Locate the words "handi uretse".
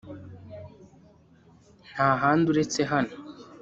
2.21-2.79